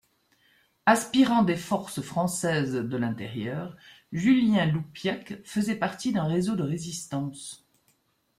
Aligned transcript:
Aspirant 0.87 1.43
des 1.43 1.55
Forces 1.55 2.01
françaises 2.01 2.73
de 2.73 2.97
l'intérieur, 2.97 3.77
Julien 4.11 4.65
Loupiac 4.65 5.35
faisait 5.45 5.75
partie 5.75 6.11
d'un 6.11 6.23
réseau 6.25 6.55
de 6.55 6.63
résistance. 6.63 7.67